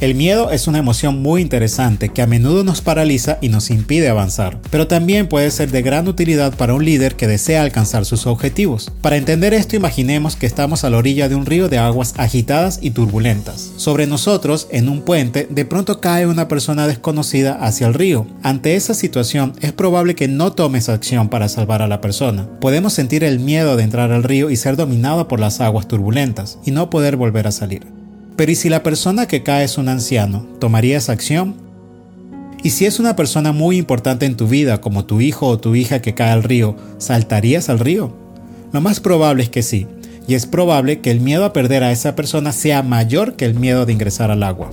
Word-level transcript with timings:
El 0.00 0.14
miedo 0.14 0.50
es 0.50 0.66
una 0.66 0.78
emoción 0.78 1.20
muy 1.20 1.42
interesante 1.42 2.08
que 2.08 2.22
a 2.22 2.26
menudo 2.26 2.64
nos 2.64 2.80
paraliza 2.80 3.36
y 3.42 3.50
nos 3.50 3.68
impide 3.68 4.08
avanzar, 4.08 4.58
pero 4.70 4.86
también 4.86 5.28
puede 5.28 5.50
ser 5.50 5.70
de 5.70 5.82
gran 5.82 6.08
utilidad 6.08 6.54
para 6.54 6.72
un 6.72 6.86
líder 6.86 7.16
que 7.16 7.26
desea 7.26 7.60
alcanzar 7.60 8.06
sus 8.06 8.26
objetivos. 8.26 8.90
Para 9.02 9.18
entender 9.18 9.52
esto 9.52 9.76
imaginemos 9.76 10.36
que 10.36 10.46
estamos 10.46 10.84
a 10.84 10.90
la 10.90 10.96
orilla 10.96 11.28
de 11.28 11.34
un 11.34 11.44
río 11.44 11.68
de 11.68 11.76
aguas 11.76 12.14
agitadas 12.16 12.78
y 12.80 12.92
turbulentas. 12.92 13.74
Sobre 13.76 14.06
nosotros, 14.06 14.68
en 14.70 14.88
un 14.88 15.02
puente, 15.02 15.46
de 15.50 15.66
pronto 15.66 16.00
cae 16.00 16.26
una 16.26 16.48
persona 16.48 16.86
desconocida 16.86 17.62
hacia 17.62 17.86
el 17.86 17.92
río. 17.92 18.26
Ante 18.42 18.76
esa 18.76 18.94
situación 18.94 19.52
es 19.60 19.72
probable 19.72 20.14
que 20.14 20.28
no 20.28 20.54
tomes 20.54 20.88
acción 20.88 21.28
para 21.28 21.50
salvar 21.50 21.82
a 21.82 21.88
la 21.88 22.00
persona. 22.00 22.48
Podemos 22.58 22.94
sentir 22.94 23.22
el 23.22 23.38
miedo 23.38 23.76
de 23.76 23.82
entrar 23.82 24.12
al 24.12 24.22
río 24.22 24.48
y 24.48 24.56
ser 24.56 24.76
dominado 24.76 25.28
por 25.28 25.40
las 25.40 25.60
aguas 25.60 25.88
turbulentas 25.88 26.58
y 26.64 26.70
no 26.70 26.88
poder 26.88 27.16
volver 27.16 27.46
a 27.46 27.52
salir. 27.52 27.99
Pero 28.40 28.52
¿y 28.52 28.54
si 28.54 28.70
la 28.70 28.82
persona 28.82 29.26
que 29.26 29.42
cae 29.42 29.64
es 29.66 29.76
un 29.76 29.90
anciano? 29.90 30.46
¿Tomarías 30.60 31.10
acción? 31.10 31.56
¿Y 32.62 32.70
si 32.70 32.86
es 32.86 32.98
una 32.98 33.14
persona 33.14 33.52
muy 33.52 33.76
importante 33.76 34.24
en 34.24 34.34
tu 34.34 34.48
vida, 34.48 34.80
como 34.80 35.04
tu 35.04 35.20
hijo 35.20 35.46
o 35.46 35.58
tu 35.58 35.74
hija 35.74 36.00
que 36.00 36.14
cae 36.14 36.30
al 36.30 36.42
río, 36.42 36.74
¿saltarías 36.96 37.68
al 37.68 37.78
río? 37.78 38.16
Lo 38.72 38.80
más 38.80 38.98
probable 38.98 39.42
es 39.42 39.50
que 39.50 39.62
sí, 39.62 39.86
y 40.26 40.36
es 40.36 40.46
probable 40.46 41.00
que 41.00 41.10
el 41.10 41.20
miedo 41.20 41.44
a 41.44 41.52
perder 41.52 41.84
a 41.84 41.92
esa 41.92 42.16
persona 42.16 42.52
sea 42.52 42.82
mayor 42.82 43.36
que 43.36 43.44
el 43.44 43.52
miedo 43.56 43.84
de 43.84 43.92
ingresar 43.92 44.30
al 44.30 44.42
agua. 44.42 44.70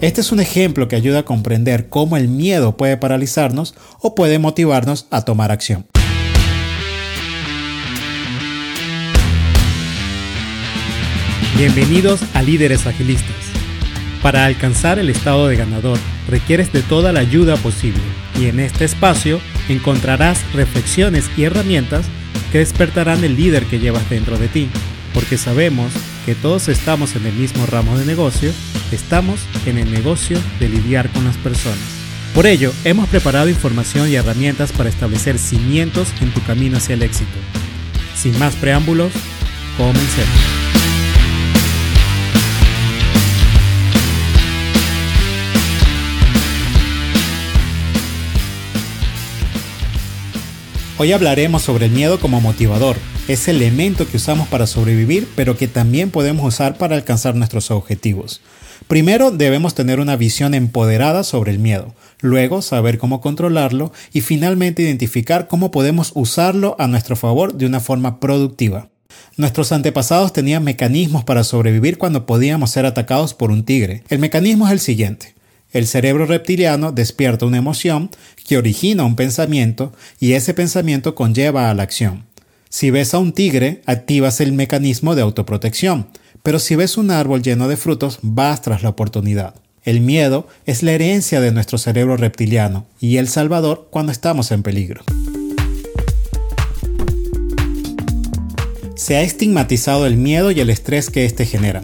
Este 0.00 0.20
es 0.20 0.30
un 0.30 0.38
ejemplo 0.38 0.86
que 0.86 0.94
ayuda 0.94 1.18
a 1.18 1.24
comprender 1.24 1.88
cómo 1.88 2.16
el 2.16 2.28
miedo 2.28 2.76
puede 2.76 2.98
paralizarnos 2.98 3.74
o 3.98 4.14
puede 4.14 4.38
motivarnos 4.38 5.08
a 5.10 5.24
tomar 5.24 5.50
acción. 5.50 5.86
Bienvenidos 11.56 12.22
a 12.32 12.42
Líderes 12.42 12.86
Agilistas. 12.86 13.36
Para 14.22 14.46
alcanzar 14.46 14.98
el 14.98 15.10
estado 15.10 15.48
de 15.48 15.56
ganador 15.56 15.98
requieres 16.26 16.72
de 16.72 16.80
toda 16.80 17.12
la 17.12 17.20
ayuda 17.20 17.56
posible 17.56 18.00
y 18.40 18.46
en 18.46 18.58
este 18.58 18.86
espacio 18.86 19.38
encontrarás 19.68 20.40
reflexiones 20.54 21.30
y 21.36 21.44
herramientas 21.44 22.06
que 22.50 22.58
despertarán 22.58 23.22
el 23.22 23.36
líder 23.36 23.66
que 23.66 23.78
llevas 23.78 24.08
dentro 24.08 24.38
de 24.38 24.48
ti, 24.48 24.68
porque 25.12 25.36
sabemos 25.36 25.92
que 26.24 26.34
todos 26.34 26.68
estamos 26.68 27.16
en 27.16 27.26
el 27.26 27.34
mismo 27.34 27.66
ramo 27.66 27.98
de 27.98 28.06
negocio, 28.06 28.50
estamos 28.90 29.40
en 29.66 29.76
el 29.78 29.92
negocio 29.92 30.38
de 30.58 30.70
lidiar 30.70 31.10
con 31.10 31.24
las 31.24 31.36
personas. 31.36 31.78
Por 32.34 32.46
ello, 32.46 32.72
hemos 32.84 33.08
preparado 33.08 33.50
información 33.50 34.08
y 34.08 34.14
herramientas 34.14 34.72
para 34.72 34.88
establecer 34.88 35.38
cimientos 35.38 36.08
en 36.22 36.30
tu 36.32 36.42
camino 36.44 36.78
hacia 36.78 36.94
el 36.94 37.02
éxito. 37.02 37.38
Sin 38.16 38.38
más 38.38 38.54
preámbulos, 38.56 39.12
comencemos. 39.76 40.61
Hoy 51.02 51.10
hablaremos 51.10 51.62
sobre 51.62 51.86
el 51.86 51.90
miedo 51.90 52.20
como 52.20 52.40
motivador, 52.40 52.94
ese 53.26 53.50
elemento 53.50 54.06
que 54.06 54.18
usamos 54.18 54.46
para 54.46 54.68
sobrevivir, 54.68 55.26
pero 55.34 55.56
que 55.56 55.66
también 55.66 56.12
podemos 56.12 56.46
usar 56.46 56.78
para 56.78 56.94
alcanzar 56.94 57.34
nuestros 57.34 57.72
objetivos. 57.72 58.40
Primero 58.86 59.32
debemos 59.32 59.74
tener 59.74 59.98
una 59.98 60.14
visión 60.14 60.54
empoderada 60.54 61.24
sobre 61.24 61.50
el 61.50 61.58
miedo, 61.58 61.92
luego 62.20 62.62
saber 62.62 62.98
cómo 62.98 63.20
controlarlo 63.20 63.92
y 64.12 64.20
finalmente 64.20 64.82
identificar 64.82 65.48
cómo 65.48 65.72
podemos 65.72 66.12
usarlo 66.14 66.76
a 66.78 66.86
nuestro 66.86 67.16
favor 67.16 67.54
de 67.54 67.66
una 67.66 67.80
forma 67.80 68.20
productiva. 68.20 68.88
Nuestros 69.36 69.72
antepasados 69.72 70.32
tenían 70.32 70.62
mecanismos 70.62 71.24
para 71.24 71.42
sobrevivir 71.42 71.98
cuando 71.98 72.26
podíamos 72.26 72.70
ser 72.70 72.86
atacados 72.86 73.34
por 73.34 73.50
un 73.50 73.64
tigre. 73.64 74.04
El 74.08 74.20
mecanismo 74.20 74.66
es 74.66 74.72
el 74.72 74.78
siguiente. 74.78 75.34
El 75.72 75.86
cerebro 75.86 76.26
reptiliano 76.26 76.92
despierta 76.92 77.46
una 77.46 77.56
emoción 77.56 78.10
que 78.46 78.58
origina 78.58 79.04
un 79.04 79.16
pensamiento 79.16 79.92
y 80.20 80.32
ese 80.32 80.52
pensamiento 80.52 81.14
conlleva 81.14 81.70
a 81.70 81.74
la 81.74 81.82
acción. 81.82 82.24
Si 82.68 82.90
ves 82.90 83.14
a 83.14 83.18
un 83.18 83.32
tigre, 83.32 83.82
activas 83.86 84.40
el 84.40 84.52
mecanismo 84.52 85.14
de 85.14 85.22
autoprotección, 85.22 86.08
pero 86.42 86.58
si 86.58 86.76
ves 86.76 86.98
un 86.98 87.10
árbol 87.10 87.42
lleno 87.42 87.68
de 87.68 87.76
frutos, 87.76 88.18
vas 88.22 88.60
tras 88.60 88.82
la 88.82 88.90
oportunidad. 88.90 89.54
El 89.82 90.00
miedo 90.00 90.46
es 90.66 90.82
la 90.82 90.92
herencia 90.92 91.40
de 91.40 91.52
nuestro 91.52 91.78
cerebro 91.78 92.16
reptiliano 92.16 92.86
y 93.00 93.16
el 93.16 93.28
salvador 93.28 93.88
cuando 93.90 94.12
estamos 94.12 94.52
en 94.52 94.62
peligro. 94.62 95.02
Se 98.94 99.16
ha 99.16 99.22
estigmatizado 99.22 100.06
el 100.06 100.16
miedo 100.16 100.50
y 100.50 100.60
el 100.60 100.70
estrés 100.70 101.10
que 101.10 101.24
éste 101.24 101.46
genera. 101.46 101.82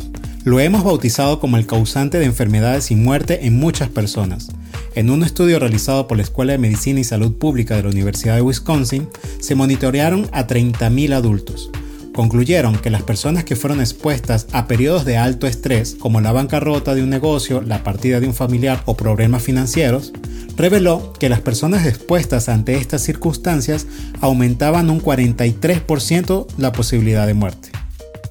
Lo 0.48 0.60
hemos 0.60 0.82
bautizado 0.82 1.40
como 1.40 1.58
el 1.58 1.66
causante 1.66 2.18
de 2.18 2.24
enfermedades 2.24 2.90
y 2.90 2.96
muerte 2.96 3.46
en 3.46 3.58
muchas 3.58 3.90
personas. 3.90 4.48
En 4.94 5.10
un 5.10 5.22
estudio 5.22 5.58
realizado 5.58 6.08
por 6.08 6.16
la 6.16 6.22
Escuela 6.22 6.52
de 6.52 6.58
Medicina 6.58 7.00
y 7.00 7.04
Salud 7.04 7.34
Pública 7.34 7.76
de 7.76 7.82
la 7.82 7.90
Universidad 7.90 8.36
de 8.36 8.40
Wisconsin, 8.40 9.10
se 9.40 9.54
monitorearon 9.54 10.26
a 10.32 10.46
30.000 10.46 11.12
adultos. 11.12 11.70
Concluyeron 12.14 12.78
que 12.78 12.88
las 12.88 13.02
personas 13.02 13.44
que 13.44 13.56
fueron 13.56 13.80
expuestas 13.80 14.46
a 14.52 14.66
periodos 14.66 15.04
de 15.04 15.18
alto 15.18 15.46
estrés, 15.46 15.96
como 16.00 16.22
la 16.22 16.32
bancarrota 16.32 16.94
de 16.94 17.02
un 17.02 17.10
negocio, 17.10 17.60
la 17.60 17.84
partida 17.84 18.18
de 18.18 18.26
un 18.26 18.32
familiar 18.32 18.82
o 18.86 18.96
problemas 18.96 19.42
financieros, 19.42 20.14
reveló 20.56 21.12
que 21.12 21.28
las 21.28 21.42
personas 21.42 21.84
expuestas 21.84 22.48
ante 22.48 22.76
estas 22.76 23.02
circunstancias 23.02 23.86
aumentaban 24.22 24.88
un 24.88 25.02
43% 25.02 26.46
la 26.56 26.72
posibilidad 26.72 27.26
de 27.26 27.34
muerte 27.34 27.67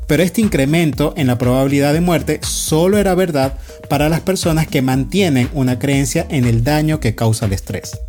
pero 0.08 0.24
este 0.24 0.42
incremento 0.42 1.14
en 1.18 1.28
la 1.28 1.38
probabilidad 1.38 1.94
de 1.94 2.02
muerte 2.02 2.40
solo 2.42 2.98
era 2.98 3.14
verdad 3.14 3.54
para 3.90 4.10
las 4.10 4.22
personas 4.22 4.68
que 4.68 4.82
mantienen 4.82 5.50
una 5.54 5.78
creencia 5.78 6.26
en 6.30 6.46
el 6.46 6.64
daño 6.64 7.00
que 7.00 7.16
causa 7.16 7.46
el 7.46 7.54
estrés. 7.54 8.00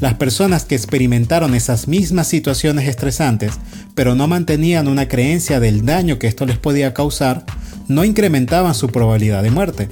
Las 0.00 0.14
personas 0.14 0.64
que 0.64 0.74
experimentaron 0.74 1.54
esas 1.54 1.86
mismas 1.86 2.26
situaciones 2.26 2.88
estresantes, 2.88 3.52
pero 3.94 4.16
no 4.16 4.26
mantenían 4.26 4.88
una 4.88 5.06
creencia 5.06 5.60
del 5.60 5.86
daño 5.86 6.18
que 6.18 6.26
esto 6.26 6.44
les 6.44 6.58
podía 6.58 6.92
causar, 6.92 7.44
no 7.86 8.04
incrementaban 8.04 8.74
su 8.74 8.88
probabilidad 8.88 9.44
de 9.44 9.52
muerte. 9.52 9.88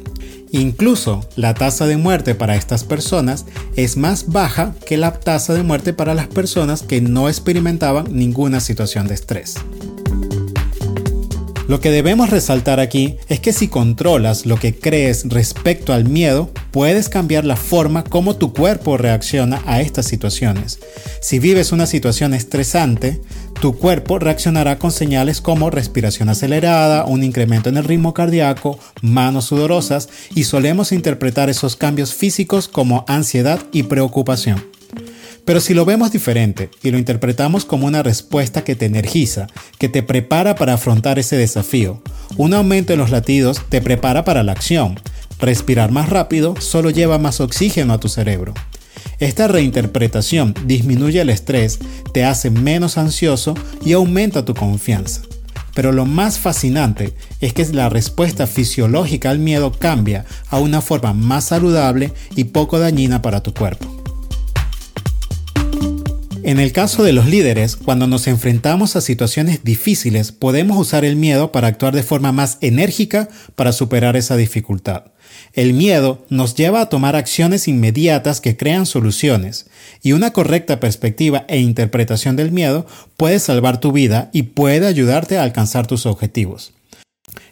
Incluso 0.53 1.21
la 1.37 1.55
tasa 1.55 1.87
de 1.87 1.97
muerte 1.97 2.35
para 2.35 2.57
estas 2.57 2.83
personas 2.83 3.47
es 3.77 3.97
más 3.97 4.27
baja 4.27 4.75
que 4.85 4.97
la 4.97 5.13
tasa 5.13 5.55
de 5.55 5.63
muerte 5.63 5.93
para 5.93 6.15
las 6.15 6.27
personas 6.27 6.83
que 6.83 7.01
no 7.01 7.29
experimentaban 7.29 8.07
ninguna 8.11 8.59
situación 8.59 9.07
de 9.07 9.15
estrés. 9.15 9.55
Lo 11.71 11.79
que 11.79 11.93
debemos 11.93 12.31
resaltar 12.31 12.81
aquí 12.81 13.15
es 13.29 13.39
que 13.39 13.53
si 13.53 13.69
controlas 13.69 14.45
lo 14.45 14.57
que 14.57 14.75
crees 14.75 15.29
respecto 15.29 15.93
al 15.93 16.05
miedo, 16.05 16.51
puedes 16.73 17.09
cambiar 17.09 17.45
la 17.45 17.55
forma 17.55 18.03
como 18.03 18.35
tu 18.35 18.53
cuerpo 18.53 18.97
reacciona 18.97 19.63
a 19.67 19.81
estas 19.81 20.07
situaciones. 20.07 20.81
Si 21.21 21.39
vives 21.39 21.71
una 21.71 21.87
situación 21.87 22.35
estresante, 22.35 23.21
tu 23.61 23.79
cuerpo 23.79 24.19
reaccionará 24.19 24.81
con 24.81 24.91
señales 24.91 25.41
como 25.41 25.71
respiración 25.71 26.29
acelerada, 26.29 27.05
un 27.05 27.23
incremento 27.23 27.69
en 27.69 27.77
el 27.77 27.85
ritmo 27.85 28.15
cardíaco, 28.15 28.77
manos 29.01 29.45
sudorosas 29.45 30.09
y 30.35 30.43
solemos 30.43 30.91
interpretar 30.91 31.51
esos 31.51 31.77
cambios 31.77 32.15
físicos 32.15 32.67
como 32.67 33.05
ansiedad 33.07 33.61
y 33.71 33.85
preocupación. 33.85 34.80
Pero 35.51 35.59
si 35.59 35.75
lo 35.75 35.85
vemos 35.85 36.13
diferente 36.13 36.71
y 36.81 36.93
lo 36.93 36.99
interpretamos 36.99 37.65
como 37.65 37.89
una 37.89 38.05
respuesta 38.05 38.63
que 38.63 38.77
te 38.77 38.87
energiza, 38.87 39.49
que 39.79 39.89
te 39.89 40.05
prepara 40.05 40.55
para 40.55 40.75
afrontar 40.75 41.19
ese 41.19 41.37
desafío, 41.37 42.01
un 42.37 42.55
aumento 42.55 42.93
en 42.93 43.01
los 43.01 43.11
latidos 43.11 43.61
te 43.69 43.81
prepara 43.83 44.25
para 44.25 44.45
la 44.45 44.53
acción. 44.53 45.01
Respirar 45.41 45.91
más 45.91 46.09
rápido 46.09 46.55
solo 46.61 46.91
lleva 46.91 47.19
más 47.19 47.41
oxígeno 47.41 47.95
a 47.95 47.99
tu 47.99 48.09
cerebro. 48.09 48.55
Esta 49.19 49.49
reinterpretación 49.49 50.55
disminuye 50.67 51.21
el 51.21 51.31
estrés, 51.31 51.81
te 52.15 52.25
hace 52.25 52.51
menos 52.51 52.97
ansioso 52.97 53.55
y 53.85 53.95
aumenta 53.95 54.45
tu 54.45 54.55
confianza. 54.55 55.23
Pero 55.75 55.91
lo 55.91 56.07
más 56.07 56.39
fascinante 56.39 57.13
es 57.41 57.55
que 57.55 57.65
la 57.73 57.89
respuesta 57.89 58.47
fisiológica 58.47 59.31
al 59.31 59.41
miedo 59.41 59.73
cambia 59.73 60.27
a 60.49 60.61
una 60.61 60.81
forma 60.81 61.13
más 61.13 61.47
saludable 61.47 62.13
y 62.37 62.45
poco 62.45 62.79
dañina 62.79 63.21
para 63.21 63.43
tu 63.43 63.53
cuerpo. 63.53 63.90
En 66.43 66.59
el 66.59 66.73
caso 66.73 67.03
de 67.03 67.13
los 67.13 67.27
líderes, 67.27 67.77
cuando 67.77 68.07
nos 68.07 68.27
enfrentamos 68.27 68.97
a 68.97 69.03
situaciones 69.03 69.63
difíciles, 69.63 70.33
podemos 70.33 70.79
usar 70.79 71.05
el 71.05 71.15
miedo 71.15 71.53
para 71.53 71.69
actuar 71.69 71.95
de 71.95 72.03
forma 72.03 72.33
más 72.33 72.57
enérgica 72.63 73.29
para 73.57 73.73
superar 73.73 74.17
esa 74.17 74.37
dificultad. 74.37 75.05
El 75.53 75.75
miedo 75.75 76.25
nos 76.31 76.55
lleva 76.55 76.81
a 76.81 76.89
tomar 76.89 77.15
acciones 77.15 77.69
inmediatas 77.69 78.41
que 78.41 78.57
crean 78.57 78.87
soluciones, 78.87 79.67
y 80.03 80.13
una 80.13 80.33
correcta 80.33 80.81
perspectiva 80.81 81.45
e 81.47 81.59
interpretación 81.59 82.37
del 82.37 82.53
miedo 82.53 82.87
puede 83.19 83.39
salvar 83.39 83.79
tu 83.79 83.93
vida 83.93 84.31
y 84.33 84.45
puede 84.45 84.87
ayudarte 84.87 85.37
a 85.37 85.43
alcanzar 85.43 85.87
tus 85.87 86.07
objetivos. 86.07 86.73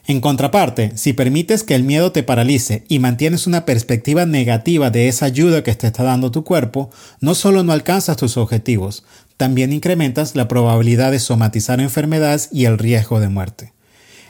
En 0.06 0.20
contraparte, 0.20 0.92
si 0.96 1.12
permites 1.12 1.64
que 1.64 1.74
el 1.74 1.84
miedo 1.84 2.12
te 2.12 2.22
paralice 2.22 2.84
y 2.88 2.98
mantienes 2.98 3.46
una 3.46 3.64
perspectiva 3.64 4.26
negativa 4.26 4.90
de 4.90 5.08
esa 5.08 5.26
ayuda 5.26 5.62
que 5.62 5.74
te 5.74 5.86
está 5.86 6.02
dando 6.02 6.30
tu 6.30 6.44
cuerpo, 6.44 6.90
no 7.20 7.34
solo 7.34 7.62
no 7.62 7.72
alcanzas 7.72 8.16
tus 8.16 8.36
objetivos, 8.36 9.04
también 9.36 9.72
incrementas 9.72 10.34
la 10.34 10.48
probabilidad 10.48 11.12
de 11.12 11.18
somatizar 11.18 11.80
enfermedades 11.80 12.48
y 12.52 12.64
el 12.64 12.78
riesgo 12.78 13.20
de 13.20 13.28
muerte. 13.28 13.72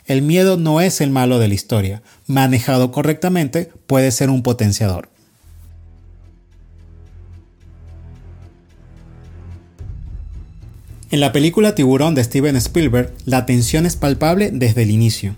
El 0.06 0.22
miedo 0.22 0.56
no 0.56 0.80
es 0.80 1.00
el 1.00 1.10
malo 1.10 1.38
de 1.38 1.48
la 1.48 1.54
historia. 1.54 2.02
Manejado 2.26 2.90
correctamente 2.90 3.70
puede 3.86 4.10
ser 4.10 4.30
un 4.30 4.42
potenciador. 4.42 5.10
En 11.10 11.20
la 11.20 11.32
película 11.32 11.74
Tiburón 11.74 12.14
de 12.14 12.22
Steven 12.22 12.56
Spielberg, 12.56 13.14
la 13.24 13.46
tensión 13.46 13.86
es 13.86 13.96
palpable 13.96 14.50
desde 14.52 14.82
el 14.82 14.90
inicio. 14.90 15.34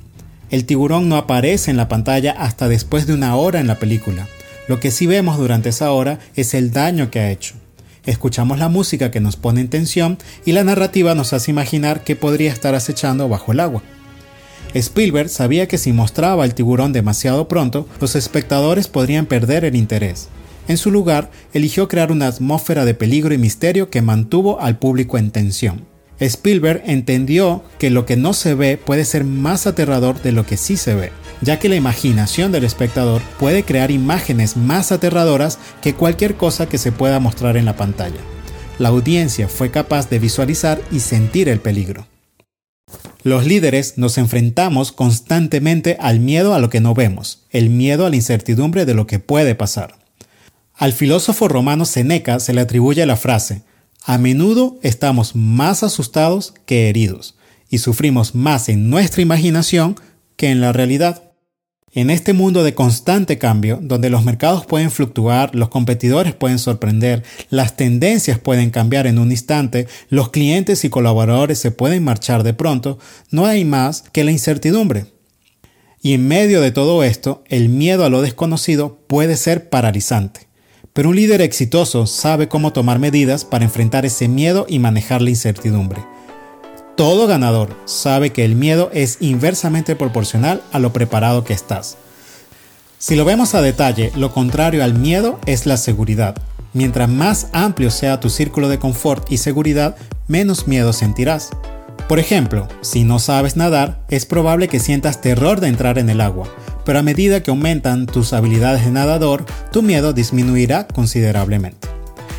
El 0.51 0.65
tiburón 0.65 1.09
no 1.09 1.17
aparece 1.17 1.71
en 1.71 1.77
la 1.77 1.87
pantalla 1.87 2.33
hasta 2.33 2.67
después 2.67 3.07
de 3.07 3.15
una 3.15 3.37
hora 3.37 3.61
en 3.61 3.69
la 3.69 3.79
película. 3.79 4.27
Lo 4.67 4.81
que 4.81 4.91
sí 4.91 5.07
vemos 5.07 5.39
durante 5.39 5.69
esa 5.69 5.93
hora 5.93 6.19
es 6.35 6.55
el 6.55 6.73
daño 6.73 7.13
que 7.13 7.21
ha 7.21 7.31
hecho. 7.31 7.55
Escuchamos 8.05 8.59
la 8.59 8.69
música 8.69 9.13
que 9.13 9.21
nos 9.21 9.37
pone 9.37 9.61
en 9.61 9.69
tensión 9.69 10.19
y 10.45 10.53
la 10.53 10.65
narrativa 10.65 11.15
nos 11.15 11.33
hace 11.33 11.53
imaginar 11.53 12.03
qué 12.03 12.17
podría 12.17 12.53
estar 12.53 12.75
acechando 12.75 13.29
bajo 13.29 13.53
el 13.53 13.61
agua. 13.61 13.83
Spielberg 14.75 15.29
sabía 15.29 15.69
que 15.69 15.79
si 15.79 15.93
mostraba 15.93 16.45
el 16.45 16.55
tiburón 16.55 16.93
demasiado 16.93 17.47
pronto, 17.47 17.87
los 18.01 18.17
espectadores 18.17 18.89
podrían 18.89 19.27
perder 19.27 19.65
el 19.65 19.77
interés. 19.77 20.31
En 20.71 20.77
su 20.77 20.93
lugar, 20.93 21.33
eligió 21.53 21.89
crear 21.89 22.13
una 22.13 22.29
atmósfera 22.29 22.85
de 22.85 22.95
peligro 22.95 23.35
y 23.35 23.39
misterio 23.39 23.91
que 23.91 24.03
mantuvo 24.03 24.61
al 24.61 24.79
público 24.79 25.19
en 25.19 25.33
tensión. 25.33 25.85
Spielberg 26.21 26.85
entendió 26.87 27.65
que 27.81 27.91
lo 27.91 28.07
que 28.07 28.17
no 28.17 28.35
se 28.35 28.55
ve 28.55 28.77
puede 28.77 29.05
ser 29.05 29.25
más 29.25 29.67
aterrador 29.67 30.23
de 30.23 30.31
lo 30.31 30.47
que 30.47 30.57
sí 30.57 30.77
se 30.77 30.95
ve, 30.95 31.11
ya 31.41 31.59
que 31.59 31.69
la 31.69 31.75
imaginación 31.75 32.53
del 32.53 32.63
espectador 32.63 33.21
puede 33.41 33.65
crear 33.65 33.91
imágenes 33.91 34.57
más 34.57 34.93
aterradoras 34.93 35.59
que 35.83 35.95
cualquier 35.95 36.37
cosa 36.37 36.69
que 36.69 36.79
se 36.79 36.93
pueda 36.93 37.19
mostrar 37.19 37.57
en 37.57 37.65
la 37.65 37.75
pantalla. 37.75 38.21
La 38.79 38.91
audiencia 38.91 39.49
fue 39.49 39.73
capaz 39.73 40.09
de 40.09 40.21
visualizar 40.21 40.81
y 40.93 41.01
sentir 41.01 41.49
el 41.49 41.59
peligro. 41.59 42.07
Los 43.25 43.45
líderes 43.45 43.99
nos 43.99 44.19
enfrentamos 44.19 44.93
constantemente 44.93 45.97
al 45.99 46.21
miedo 46.21 46.55
a 46.55 46.61
lo 46.61 46.71
que 46.71 46.79
no 46.79 46.95
vemos, 46.95 47.43
el 47.51 47.71
miedo 47.71 48.07
a 48.07 48.11
la 48.11 48.15
incertidumbre 48.15 48.87
de 48.87 48.95
lo 48.95 49.09
que 49.09 49.19
puede 49.19 49.57
pasar. 49.57 50.00
Al 50.81 50.95
filósofo 50.95 51.47
romano 51.47 51.85
Seneca 51.85 52.41
se 52.41 52.55
le 52.55 52.63
atribuye 52.63 53.05
la 53.05 53.19
frase, 53.19 53.65
a 54.03 54.17
menudo 54.17 54.79
estamos 54.81 55.37
más 55.37 55.83
asustados 55.83 56.55
que 56.65 56.89
heridos, 56.89 57.37
y 57.69 57.77
sufrimos 57.77 58.35
más 58.35 58.71
en 58.71 58.89
nuestra 58.89 59.21
imaginación 59.21 60.01
que 60.37 60.49
en 60.49 60.63
la 60.63 60.73
realidad. 60.73 61.33
En 61.93 62.09
este 62.09 62.33
mundo 62.33 62.65
de 62.65 62.73
constante 62.73 63.37
cambio, 63.37 63.79
donde 63.83 64.09
los 64.09 64.25
mercados 64.25 64.65
pueden 64.65 64.91
fluctuar, 64.91 65.55
los 65.55 65.69
competidores 65.69 66.33
pueden 66.33 66.59
sorprender, 66.59 67.25
las 67.51 67.77
tendencias 67.77 68.39
pueden 68.39 68.71
cambiar 68.71 69.07
en 69.07 69.19
un 69.19 69.33
instante, 69.33 69.87
los 70.09 70.31
clientes 70.31 70.83
y 70.87 70.89
colaboradores 70.89 71.59
se 71.59 71.73
pueden 71.73 72.05
marchar 72.05 72.43
de 72.43 72.55
pronto, 72.55 72.99
no 73.31 73.45
hay 73.45 73.67
más 73.67 74.01
que 74.13 74.25
la 74.25 74.31
incertidumbre. 74.31 75.05
Y 76.01 76.15
en 76.15 76.27
medio 76.27 76.63
de 76.63 76.73
todo 76.73 77.05
esto, 77.05 77.45
el 77.49 77.69
miedo 77.69 78.07
a 78.07 78.09
lo 78.09 78.23
desconocido 78.23 79.05
puede 79.07 79.37
ser 79.37 79.69
paralizante. 79.69 80.49
Pero 81.01 81.09
un 81.09 81.17
líder 81.17 81.41
exitoso 81.41 82.07
sabe 82.07 82.49
cómo 82.49 82.75
tomar 82.75 82.99
medidas 82.99 83.47
para 83.47 83.65
enfrentar 83.65 84.05
ese 84.05 84.29
miedo 84.29 84.67
y 84.69 84.81
manejar 84.81 85.23
la 85.23 85.31
incertidumbre. 85.31 86.05
Todo 86.95 87.27
ganador 87.27 87.75
sabe 87.87 88.35
que 88.35 88.45
el 88.45 88.55
miedo 88.55 88.91
es 88.93 89.17
inversamente 89.21 89.97
proporcional 89.97 90.61
a 90.73 90.79
lo 90.79 90.93
preparado 90.93 91.43
que 91.43 91.55
estás. 91.55 91.97
Si 92.99 93.17
lo 93.17 93.25
vemos 93.25 93.55
a 93.55 93.63
detalle, 93.63 94.13
lo 94.15 94.35
contrario 94.35 94.85
al 94.85 94.93
miedo 94.93 95.41
es 95.47 95.65
la 95.65 95.79
seguridad. 95.79 96.37
Mientras 96.75 97.09
más 97.09 97.47
amplio 97.55 97.91
sea 97.91 98.21
tu 98.21 98.29
círculo 98.29 98.69
de 98.69 98.79
confort 98.79 99.33
y 99.33 99.39
seguridad, 99.39 99.97
menos 100.29 100.69
miedo 100.69 100.93
sentirás. 100.93 101.49
Por 102.11 102.19
ejemplo, 102.19 102.69
si 102.83 103.05
no 103.05 103.21
sabes 103.21 103.57
nadar, 103.57 104.05
es 104.11 104.27
probable 104.27 104.69
que 104.69 104.81
sientas 104.81 105.23
terror 105.23 105.61
de 105.61 105.69
entrar 105.69 105.97
en 105.97 106.11
el 106.11 106.21
agua, 106.21 106.55
pero 106.85 106.99
a 106.99 107.03
medida 107.03 107.43
que 107.43 107.51
aumentan 107.51 108.07
tus 108.07 108.33
habilidades 108.33 108.85
de 108.85 108.91
nadador, 108.91 109.45
tu 109.73 109.83
miedo 109.83 110.13
disminuirá 110.13 110.87
considerablemente. 110.87 111.89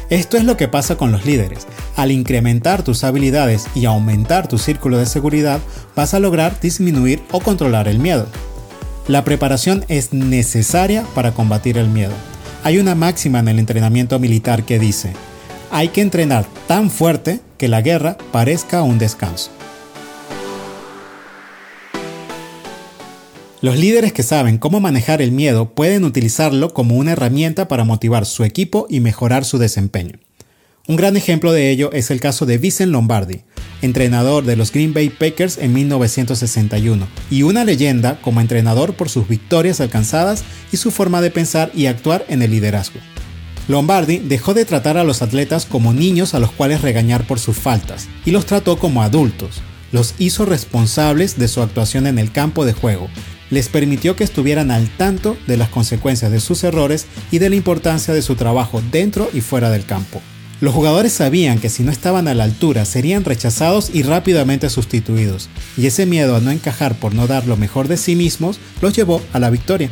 Esto 0.10 0.36
es 0.36 0.44
lo 0.44 0.58
que 0.58 0.68
pasa 0.68 0.98
con 0.98 1.14
los 1.14 1.26
líderes. 1.26 1.68
Al 1.96 2.12
incrementar 2.12 2.84
tus 2.84 3.06
habilidades 3.06 3.68
y 3.76 3.86
aumentar 3.86 4.48
tu 4.48 4.58
círculo 4.58 4.98
de 4.98 5.06
seguridad, 5.06 5.62
vas 5.96 6.14
a 6.14 6.20
lograr 6.20 6.60
disminuir 6.60 7.22
o 7.32 7.40
controlar 7.40 7.88
el 7.88 7.98
miedo. 7.98 8.28
La 9.08 9.24
preparación 9.24 9.86
es 9.88 10.12
necesaria 10.12 11.06
para 11.16 11.32
combatir 11.32 11.78
el 11.78 11.88
miedo. 11.88 12.14
Hay 12.64 12.78
una 12.78 12.94
máxima 12.94 13.40
en 13.40 13.48
el 13.48 13.60
entrenamiento 13.60 14.20
militar 14.20 14.64
que 14.64 14.80
dice, 14.80 15.14
hay 15.72 15.88
que 15.88 16.02
entrenar 16.02 16.46
tan 16.68 16.90
fuerte 16.90 17.40
que 17.58 17.70
la 17.70 17.82
guerra 17.82 18.18
parezca 18.34 18.84
un 18.84 19.00
descanso. 19.00 19.50
Los 23.62 23.78
líderes 23.78 24.12
que 24.12 24.24
saben 24.24 24.58
cómo 24.58 24.80
manejar 24.80 25.22
el 25.22 25.32
miedo 25.32 25.76
pueden 25.76 26.04
utilizarlo 26.04 26.74
como 26.74 26.96
una 26.96 27.12
herramienta 27.12 27.68
para 27.68 27.84
motivar 27.84 28.26
su 28.26 28.44
equipo 28.44 28.88
y 28.90 29.02
mejorar 29.02 29.46
su 29.46 29.60
desempeño. 29.60 30.14
Un 30.88 30.96
gran 30.96 31.16
ejemplo 31.16 31.52
de 31.52 31.70
ello 31.70 31.92
es 31.94 32.10
el 32.10 32.20
caso 32.20 32.48
de 32.48 32.58
Vincent 32.58 32.92
Lombardi, 32.92 33.42
entrenador 33.84 34.46
de 34.46 34.56
los 34.56 34.72
Green 34.72 34.96
Bay 34.96 35.10
Packers 35.10 35.60
en 35.60 35.74
1961, 35.74 37.06
y 37.30 37.44
una 37.44 37.64
leyenda 37.64 38.20
como 38.24 38.42
entrenador 38.42 38.96
por 38.96 39.10
sus 39.10 39.28
victorias 39.28 39.80
alcanzadas 39.80 40.44
y 40.72 40.78
su 40.78 40.90
forma 40.90 41.22
de 41.22 41.30
pensar 41.30 41.72
y 41.76 41.86
actuar 41.86 42.26
en 42.30 42.42
el 42.42 42.50
liderazgo. 42.50 43.00
Lombardi 43.68 44.18
dejó 44.18 44.56
de 44.56 44.66
tratar 44.66 44.98
a 44.98 45.04
los 45.04 45.22
atletas 45.22 45.68
como 45.68 45.94
niños 45.94 46.34
a 46.34 46.40
los 46.40 46.50
cuales 46.52 46.82
regañar 46.82 47.28
por 47.28 47.38
sus 47.38 47.58
faltas, 47.58 48.08
y 48.26 48.32
los 48.32 48.48
trató 48.48 48.80
como 48.80 49.04
adultos. 49.04 49.62
Los 49.92 50.16
hizo 50.18 50.46
responsables 50.46 51.38
de 51.38 51.48
su 51.48 51.62
actuación 51.62 52.08
en 52.08 52.18
el 52.18 52.32
campo 52.32 52.66
de 52.66 52.74
juego 52.74 53.08
les 53.52 53.70
permitió 53.70 54.16
que 54.16 54.24
estuvieran 54.24 54.72
al 54.72 54.90
tanto 54.90 55.38
de 55.46 55.58
las 55.58 55.70
consecuencias 55.70 56.32
de 56.32 56.40
sus 56.40 56.64
errores 56.64 57.06
y 57.30 57.38
de 57.38 57.50
la 57.50 57.56
importancia 57.56 58.14
de 58.14 58.24
su 58.24 58.36
trabajo 58.36 58.82
dentro 58.92 59.30
y 59.34 59.42
fuera 59.42 59.70
del 59.70 59.86
campo. 59.86 60.22
Los 60.62 60.74
jugadores 60.74 61.12
sabían 61.12 61.60
que 61.60 61.70
si 61.70 61.84
no 61.84 61.92
estaban 61.92 62.28
a 62.28 62.36
la 62.36 62.44
altura 62.44 62.86
serían 62.86 63.26
rechazados 63.26 63.90
y 63.94 64.04
rápidamente 64.04 64.70
sustituidos, 64.70 65.50
y 65.76 65.88
ese 65.88 66.06
miedo 66.06 66.36
a 66.36 66.40
no 66.40 66.52
encajar 66.52 66.96
por 66.96 67.14
no 67.14 67.28
dar 67.28 67.48
lo 67.48 67.58
mejor 67.58 67.88
de 67.88 67.98
sí 67.98 68.16
mismos 68.16 68.60
los 68.80 68.94
llevó 68.94 69.22
a 69.34 69.40
la 69.40 69.50
victoria. 69.50 69.92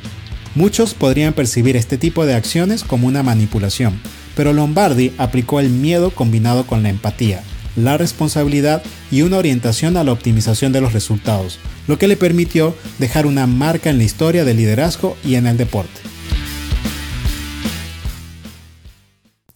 Muchos 0.56 0.94
podrían 0.94 1.33
percibir 1.33 1.75
este 1.75 1.97
tipo 1.97 2.25
de 2.25 2.35
acciones 2.35 2.83
como 2.83 3.07
una 3.07 3.23
manipulación, 3.23 4.00
pero 4.35 4.53
Lombardi 4.53 5.11
aplicó 5.17 5.59
el 5.59 5.69
miedo 5.69 6.11
combinado 6.11 6.65
con 6.65 6.83
la 6.83 6.89
empatía, 6.89 7.44
la 7.75 7.97
responsabilidad 7.97 8.83
y 9.11 9.23
una 9.23 9.38
orientación 9.38 9.97
a 9.97 10.03
la 10.03 10.11
optimización 10.11 10.71
de 10.71 10.81
los 10.81 10.94
resultados, 10.94 11.59
lo 11.89 11.97
que 11.97 12.07
le 12.07 12.18
permitió 12.18 12.75
dejar 13.00 13.25
una 13.25 13.47
marca 13.47 13.89
en 13.89 13.97
la 13.97 14.03
historia 14.03 14.45
del 14.45 14.57
liderazgo 14.57 15.18
y 15.25 15.33
en 15.33 15.47
el 15.47 15.57
deporte. 15.57 16.00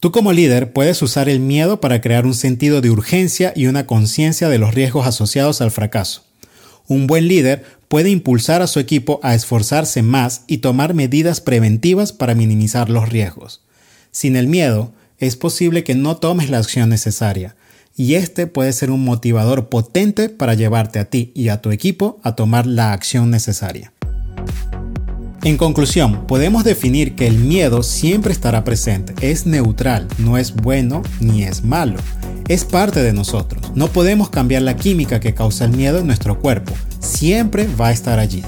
Tú 0.00 0.10
como 0.10 0.32
líder 0.32 0.72
puedes 0.72 1.00
usar 1.00 1.28
el 1.28 1.38
miedo 1.38 1.80
para 1.80 2.00
crear 2.00 2.26
un 2.26 2.34
sentido 2.34 2.80
de 2.80 2.90
urgencia 2.90 3.52
y 3.54 3.68
una 3.68 3.86
conciencia 3.86 4.48
de 4.48 4.58
los 4.58 4.74
riesgos 4.74 5.06
asociados 5.06 5.60
al 5.60 5.70
fracaso. 5.70 6.24
Un 6.88 7.06
buen 7.06 7.28
líder 7.28 7.62
puede 7.86 8.10
impulsar 8.10 8.62
a 8.62 8.66
su 8.66 8.80
equipo 8.80 9.20
a 9.22 9.36
esforzarse 9.36 10.02
más 10.02 10.42
y 10.48 10.58
tomar 10.58 10.92
medidas 10.92 11.40
preventivas 11.40 12.12
para 12.12 12.34
minimizar 12.34 12.90
los 12.90 13.08
riesgos. 13.08 13.62
Sin 14.10 14.34
el 14.34 14.48
miedo, 14.48 14.92
es 15.18 15.36
posible 15.36 15.84
que 15.84 15.94
no 15.94 16.16
tomes 16.16 16.50
la 16.50 16.58
acción 16.58 16.88
necesaria, 16.88 17.54
y 17.96 18.14
este 18.14 18.46
puede 18.46 18.72
ser 18.72 18.90
un 18.90 19.04
motivador 19.04 19.68
potente 19.68 20.28
para 20.28 20.54
llevarte 20.54 20.98
a 20.98 21.04
ti 21.06 21.32
y 21.34 21.48
a 21.48 21.60
tu 21.60 21.70
equipo 21.70 22.18
a 22.22 22.34
tomar 22.34 22.66
la 22.66 22.92
acción 22.92 23.30
necesaria. 23.30 23.92
En 25.42 25.58
conclusión, 25.58 26.26
podemos 26.26 26.64
definir 26.64 27.14
que 27.16 27.26
el 27.26 27.38
miedo 27.38 27.82
siempre 27.82 28.32
estará 28.32 28.64
presente, 28.64 29.14
es 29.20 29.44
neutral, 29.44 30.08
no 30.16 30.38
es 30.38 30.54
bueno 30.54 31.02
ni 31.20 31.44
es 31.44 31.62
malo, 31.62 31.98
es 32.48 32.64
parte 32.64 33.02
de 33.02 33.12
nosotros. 33.12 33.72
No 33.74 33.88
podemos 33.88 34.30
cambiar 34.30 34.62
la 34.62 34.76
química 34.76 35.20
que 35.20 35.34
causa 35.34 35.66
el 35.66 35.72
miedo 35.72 35.98
en 35.98 36.06
nuestro 36.06 36.40
cuerpo, 36.40 36.72
siempre 36.98 37.68
va 37.78 37.88
a 37.88 37.92
estar 37.92 38.18
allí. 38.18 38.42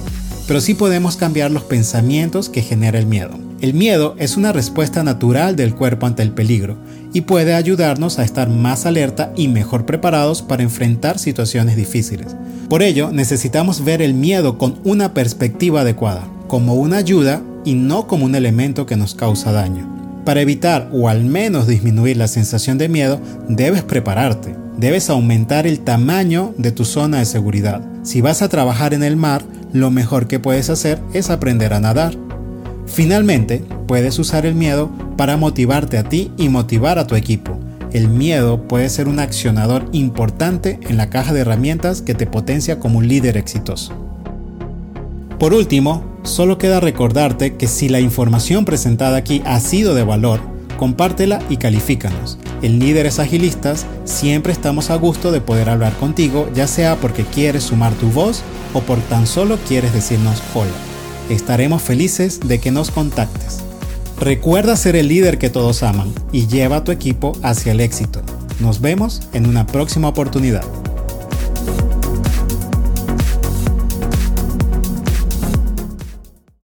Pero 0.47 0.63
sí 0.63 0.73
podemos 0.73 1.17
cambiar 1.17 1.51
los 1.51 1.65
pensamientos 1.65 2.49
que 2.49 2.63
genera 2.63 2.99
el 2.99 3.07
miedo. 3.07 3.46
El 3.61 3.73
miedo 3.73 4.15
es 4.19 4.37
una 4.37 4.53
respuesta 4.53 5.03
natural 5.03 5.57
del 5.57 5.75
cuerpo 5.75 6.05
ante 6.07 6.23
el 6.23 6.33
peligro 6.33 6.77
y 7.15 7.23
puede 7.23 7.55
ayudarnos 7.55 8.19
a 8.19 8.25
estar 8.25 8.51
más 8.51 8.85
alerta 8.85 9.33
y 9.35 9.49
mejor 9.49 9.87
preparados 9.87 10.43
para 10.43 10.63
enfrentar 10.63 11.19
situaciones 11.19 11.75
difíciles. 11.75 12.37
Por 12.69 12.83
ello, 12.83 13.13
necesitamos 13.13 13.83
ver 13.83 14.03
el 14.03 14.13
miedo 14.13 14.59
con 14.59 14.79
una 14.85 15.15
perspectiva 15.15 15.81
adecuada, 15.81 16.29
como 16.49 16.75
una 16.75 16.99
ayuda 16.99 17.43
y 17.65 17.75
no 17.75 18.07
como 18.07 18.27
un 18.27 18.35
elemento 18.35 18.85
que 18.85 18.97
nos 18.97 19.15
causa 19.15 19.53
daño. 19.53 19.97
Para 20.27 20.43
evitar 20.43 20.91
o 20.93 21.09
al 21.09 21.25
menos 21.25 21.67
disminuir 21.67 22.19
la 22.19 22.29
sensación 22.29 22.77
de 22.77 22.91
miedo, 22.91 23.21
debes 23.49 23.85
prepararte. 23.85 24.55
Debes 24.77 25.09
aumentar 25.09 25.67
el 25.67 25.81
tamaño 25.81 26.53
de 26.59 26.73
tu 26.73 26.85
zona 26.85 27.21
de 27.21 27.25
seguridad. 27.25 27.81
Si 28.03 28.21
vas 28.21 28.43
a 28.43 28.51
trabajar 28.51 28.93
en 28.93 29.03
el 29.03 29.17
mar, 29.17 29.43
lo 29.73 29.91
mejor 29.91 30.27
que 30.27 30.41
puedes 30.41 30.69
hacer 30.69 31.01
es 31.15 31.31
aprender 31.31 31.73
a 31.73 31.81
nadar. 31.81 32.26
Finalmente, 32.87 33.63
puedes 33.87 34.19
usar 34.19 34.47
el 34.47 34.55
miedo 34.55 34.91
para 35.17 35.37
motivarte 35.37 35.99
a 35.99 36.09
ti 36.09 36.31
y 36.37 36.49
motivar 36.49 36.99
a 36.99 37.07
tu 37.07 37.15
equipo. 37.15 37.59
El 37.93 38.09
miedo 38.09 38.63
puede 38.69 38.89
ser 38.89 39.09
un 39.09 39.19
accionador 39.19 39.87
importante 39.93 40.79
en 40.89 40.97
la 40.97 41.09
caja 41.09 41.33
de 41.33 41.41
herramientas 41.41 42.03
que 42.03 42.15
te 42.15 42.27
potencia 42.27 42.79
como 42.79 42.99
un 42.99 43.09
líder 43.09 43.37
exitoso. 43.37 43.93
Por 45.39 45.53
último, 45.55 46.05
solo 46.23 46.59
queda 46.59 46.81
recordarte 46.81 47.57
que 47.57 47.67
si 47.67 47.89
la 47.89 48.01
información 48.01 48.65
presentada 48.65 49.17
aquí 49.17 49.43
ha 49.45 49.61
sido 49.61 49.95
de 49.95 50.03
valor, 50.03 50.41
compártela 50.79 51.41
y 51.49 51.59
califícanos. 51.59 52.39
En 52.63 52.79
Líderes 52.79 53.19
Agilistas 53.19 53.87
siempre 54.05 54.53
estamos 54.53 54.91
a 54.91 54.97
gusto 54.97 55.33
de 55.33 55.41
poder 55.41 55.69
hablar 55.69 55.93
contigo, 55.95 56.49
ya 56.55 56.67
sea 56.67 56.97
porque 56.97 57.25
quieres 57.25 57.65
sumar 57.65 57.93
tu 57.95 58.09
voz 58.09 58.43
o 58.75 58.81
por 58.81 58.99
tan 59.01 59.27
solo 59.27 59.59
quieres 59.69 59.93
decirnos 59.93 60.43
hola. 60.55 60.96
Estaremos 61.29 61.83
felices 61.83 62.39
de 62.39 62.61
que 62.61 62.71
nos 62.71 62.93
contactes. 62.93 63.59
Recuerda 64.21 64.77
ser 64.77 64.95
el 64.95 65.09
líder 65.09 65.39
que 65.39 65.51
todos 65.51 65.83
aman 65.83 66.13
y 66.31 66.47
lleva 66.47 66.77
a 66.77 66.85
tu 66.85 66.93
equipo 66.93 67.33
hacia 67.43 67.73
el 67.73 67.81
éxito. 67.81 68.23
Nos 68.61 68.81
vemos 68.81 69.23
en 69.33 69.47
una 69.47 69.67
próxima 69.67 70.09
oportunidad. 70.09 70.65